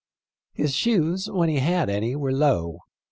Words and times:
"His 0.53 0.73
shoes, 0.73 1.29
when 1.29 1.47
he 1.49 1.59
had 1.59 1.87
any, 1.87 2.15
were 2.15 2.33
low. 2.33 2.79